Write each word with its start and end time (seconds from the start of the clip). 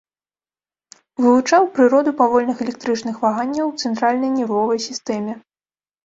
Вывучаў 1.25 1.67
прыроду 1.75 2.13
павольных 2.21 2.57
электрычных 2.65 3.15
ваганняў 3.25 3.67
у 3.73 3.75
цэнтральнай 3.83 4.31
нервовай 4.39 4.79
сістэме. 4.87 5.37